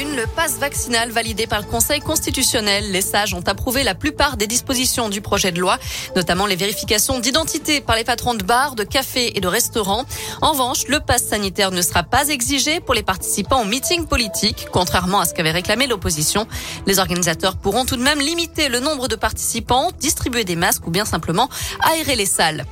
Une, 0.00 0.16
le 0.16 0.26
passe 0.26 0.58
vaccinal 0.58 1.10
validé 1.10 1.46
par 1.46 1.60
le 1.60 1.66
Conseil 1.66 2.00
constitutionnel. 2.00 2.90
Les 2.90 3.00
sages 3.00 3.32
ont 3.32 3.46
approuvé 3.46 3.84
la 3.84 3.94
plupart 3.94 4.36
des 4.36 4.48
dispositions 4.48 5.08
du 5.08 5.20
projet 5.20 5.52
de 5.52 5.60
loi, 5.60 5.78
notamment 6.16 6.46
les 6.46 6.56
vérifications 6.56 7.20
d'identité 7.20 7.80
par 7.80 7.94
les 7.94 8.02
patrons 8.02 8.34
de 8.34 8.42
bars, 8.42 8.74
de 8.74 8.82
cafés 8.82 9.36
et 9.36 9.40
de 9.40 9.46
restaurants. 9.46 10.04
En 10.42 10.52
revanche, 10.52 10.88
le 10.88 10.98
passe 10.98 11.24
sanitaire 11.24 11.70
ne 11.70 11.80
sera 11.80 12.02
pas 12.02 12.28
exigé 12.28 12.80
pour 12.80 12.94
les 12.94 13.04
participants 13.04 13.62
au 13.62 13.66
meeting 13.66 14.06
politique, 14.06 14.66
contrairement 14.72 15.20
à 15.20 15.26
ce 15.26 15.34
qu'avait 15.34 15.52
réclamé 15.52 15.86
l'opposition. 15.86 16.48
Les 16.86 16.98
organisateurs 16.98 17.56
pourront 17.56 17.84
tout 17.84 17.96
de 17.96 18.02
même 18.02 18.20
limiter 18.20 18.68
le 18.68 18.80
nombre 18.80 19.06
de 19.06 19.16
participants, 19.16 19.90
distribuer 20.00 20.44
des 20.44 20.56
masques 20.56 20.86
ou 20.88 20.90
bien 20.90 21.04
simplement 21.04 21.48
aérer 21.82 22.16
les 22.16 22.26
salles. 22.26 22.64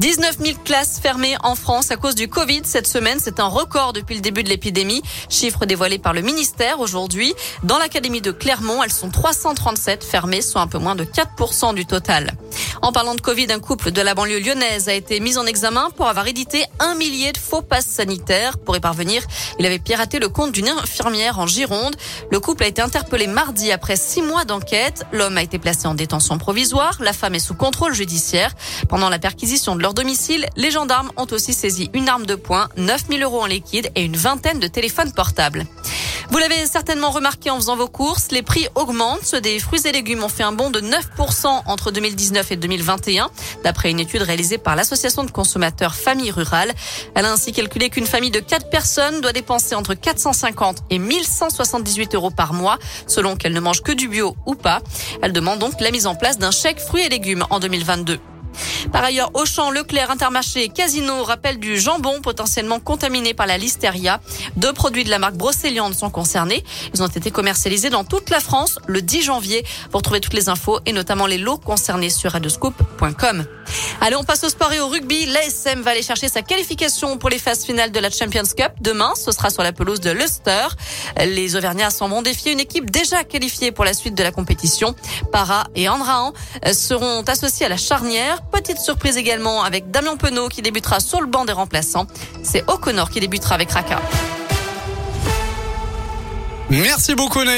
19 0.00 0.38
000 0.44 0.58
classes 0.64 1.00
fermées 1.00 1.36
en 1.42 1.54
France 1.54 1.90
à 1.90 1.96
cause 1.96 2.16
du 2.16 2.28
Covid 2.28 2.62
cette 2.64 2.86
semaine. 2.86 3.18
C'est 3.22 3.40
un 3.40 3.46
record 3.46 3.94
depuis 3.94 4.16
le 4.16 4.20
début 4.20 4.42
de 4.42 4.50
l'épidémie. 4.50 5.00
Chiffre 5.30 5.64
dévoilé 5.64 5.98
par 5.98 6.12
le 6.12 6.20
ministère 6.20 6.65
aujourd'hui. 6.74 7.34
Dans 7.62 7.78
l'académie 7.78 8.20
de 8.20 8.30
Clermont, 8.30 8.82
elles 8.82 8.92
sont 8.92 9.10
337 9.10 10.04
fermées, 10.04 10.42
soit 10.42 10.60
un 10.60 10.66
peu 10.66 10.78
moins 10.78 10.94
de 10.94 11.04
4% 11.04 11.74
du 11.74 11.86
total. 11.86 12.32
En 12.82 12.92
parlant 12.92 13.14
de 13.14 13.20
Covid, 13.20 13.46
un 13.50 13.58
couple 13.58 13.90
de 13.90 14.02
la 14.02 14.14
banlieue 14.14 14.38
lyonnaise 14.38 14.88
a 14.88 14.94
été 14.94 15.20
mis 15.20 15.38
en 15.38 15.46
examen 15.46 15.90
pour 15.96 16.08
avoir 16.08 16.26
édité 16.26 16.64
un 16.78 16.94
millier 16.94 17.32
de 17.32 17.38
faux 17.38 17.62
passes 17.62 17.86
sanitaires. 17.86 18.58
Pour 18.58 18.76
y 18.76 18.80
parvenir, 18.80 19.22
il 19.58 19.66
avait 19.66 19.78
piraté 19.78 20.18
le 20.18 20.28
compte 20.28 20.52
d'une 20.52 20.68
infirmière 20.68 21.38
en 21.38 21.46
Gironde. 21.46 21.96
Le 22.30 22.40
couple 22.40 22.64
a 22.64 22.66
été 22.66 22.82
interpellé 22.82 23.26
mardi 23.26 23.72
après 23.72 23.96
six 23.96 24.22
mois 24.22 24.44
d'enquête. 24.44 25.04
L'homme 25.12 25.38
a 25.38 25.42
été 25.42 25.58
placé 25.58 25.86
en 25.86 25.94
détention 25.94 26.38
provisoire. 26.38 26.96
La 27.00 27.12
femme 27.12 27.34
est 27.34 27.40
sous 27.40 27.54
contrôle 27.54 27.94
judiciaire. 27.94 28.52
Pendant 28.88 29.08
la 29.08 29.18
perquisition 29.18 29.76
de 29.76 29.82
leur 29.82 29.94
domicile, 29.94 30.46
les 30.56 30.70
gendarmes 30.70 31.10
ont 31.16 31.26
aussi 31.30 31.52
saisi 31.52 31.90
une 31.94 32.08
arme 32.08 32.26
de 32.26 32.34
poing, 32.34 32.68
9000 32.76 33.22
euros 33.22 33.42
en 33.42 33.46
liquide 33.46 33.90
et 33.94 34.04
une 34.04 34.16
vingtaine 34.16 34.60
de 34.60 34.66
téléphones 34.66 35.12
portables. 35.12 35.66
Vous 36.30 36.38
l'avez 36.38 36.66
certainement 36.66 37.10
remarqué 37.10 37.50
en 37.50 37.56
faisant 37.56 37.76
vos 37.76 37.88
courses, 37.88 38.28
les 38.30 38.42
prix 38.42 38.66
augmentent. 38.74 39.24
Ceux 39.24 39.40
des 39.40 39.58
fruits 39.58 39.86
et 39.86 39.92
légumes 39.92 40.24
ont 40.24 40.28
fait 40.28 40.42
un 40.42 40.52
bond 40.52 40.70
de 40.70 40.80
9% 40.80 41.62
entre 41.66 41.90
2019 41.90 42.52
et 42.52 42.56
2021, 42.56 43.30
d'après 43.62 43.90
une 43.90 44.00
étude 44.00 44.22
réalisée 44.22 44.58
par 44.58 44.76
l'association 44.76 45.24
de 45.24 45.30
consommateurs 45.30 45.94
Famille 45.94 46.30
Rurale. 46.30 46.72
Elle 47.14 47.24
a 47.24 47.32
ainsi 47.32 47.52
calculé 47.52 47.90
qu'une 47.90 48.06
famille 48.06 48.30
de 48.30 48.40
4 48.40 48.68
personnes 48.68 49.20
doit 49.20 49.32
dépenser 49.32 49.74
entre 49.74 49.94
450 49.94 50.84
et 50.90 50.98
1178 50.98 52.14
euros 52.14 52.30
par 52.30 52.52
mois, 52.52 52.78
selon 53.06 53.36
qu'elle 53.36 53.54
ne 53.54 53.60
mange 53.60 53.82
que 53.82 53.92
du 53.92 54.08
bio 54.08 54.36
ou 54.46 54.54
pas. 54.54 54.80
Elle 55.22 55.32
demande 55.32 55.60
donc 55.60 55.80
la 55.80 55.90
mise 55.90 56.06
en 56.06 56.16
place 56.16 56.38
d'un 56.38 56.50
chèque 56.50 56.80
fruits 56.80 57.04
et 57.04 57.08
légumes 57.08 57.44
en 57.50 57.60
2022. 57.60 58.18
Par 58.92 59.04
ailleurs, 59.04 59.30
Auchan, 59.34 59.70
Leclerc, 59.70 60.10
Intermarché 60.10 60.68
Casino 60.68 61.22
rappellent 61.22 61.58
du 61.58 61.78
jambon 61.78 62.20
potentiellement 62.20 62.80
contaminé 62.80 63.34
par 63.34 63.46
la 63.46 63.58
listeria. 63.58 64.20
Deux 64.56 64.72
produits 64.72 65.04
de 65.04 65.10
la 65.10 65.18
marque 65.18 65.34
Brocéliande 65.36 65.94
sont 65.94 66.10
concernés. 66.10 66.64
Ils 66.94 67.02
ont 67.02 67.06
été 67.06 67.30
commercialisés 67.30 67.90
dans 67.90 68.04
toute 68.04 68.30
la 68.30 68.40
France 68.40 68.78
le 68.86 69.02
10 69.02 69.22
janvier. 69.22 69.64
Pour 69.90 70.02
trouver 70.02 70.20
toutes 70.20 70.34
les 70.34 70.48
infos 70.48 70.80
et 70.86 70.92
notamment 70.92 71.26
les 71.26 71.38
lots 71.38 71.58
concernés 71.58 72.10
sur 72.10 72.32
radioscoop.com. 72.32 73.46
Allez, 74.00 74.16
on 74.16 74.24
passe 74.24 74.44
au 74.44 74.48
sport 74.48 74.72
et 74.72 74.80
au 74.80 74.88
rugby. 74.88 75.26
L'ASM 75.26 75.82
va 75.82 75.92
aller 75.92 76.02
chercher 76.02 76.28
sa 76.28 76.42
qualification 76.42 77.18
pour 77.18 77.30
les 77.30 77.38
phases 77.38 77.64
finales 77.64 77.90
de 77.90 77.98
la 77.98 78.10
Champions 78.10 78.42
Cup. 78.56 78.72
Demain, 78.80 79.12
ce 79.16 79.32
sera 79.32 79.50
sur 79.50 79.62
la 79.62 79.72
pelouse 79.72 80.00
de 80.00 80.10
Leicester. 80.10 80.66
Les 81.18 81.56
Auvergnats 81.56 81.90
s'en 81.90 82.08
vont 82.08 82.22
défier 82.22 82.52
une 82.52 82.60
équipe 82.60 82.90
déjà 82.90 83.24
qualifiée 83.24 83.72
pour 83.72 83.84
la 83.84 83.94
suite 83.94 84.14
de 84.14 84.22
la 84.22 84.32
compétition. 84.32 84.94
Para 85.32 85.64
et 85.74 85.88
Andraan 85.88 86.32
seront 86.72 87.22
associés 87.22 87.66
à 87.66 87.68
la 87.68 87.76
charnière. 87.76 88.42
Surprise 88.78 89.16
également 89.16 89.62
avec 89.62 89.90
Damien 89.90 90.16
Penaud 90.16 90.48
qui 90.48 90.62
débutera 90.62 91.00
sur 91.00 91.20
le 91.20 91.26
banc 91.26 91.44
des 91.44 91.52
remplaçants. 91.52 92.06
C'est 92.42 92.64
O'Connor 92.68 93.10
qui 93.10 93.20
débutera 93.20 93.54
avec 93.54 93.70
Raka. 93.70 94.00
Merci 96.68 97.14
beaucoup 97.14 97.44
Naïm. 97.44 97.54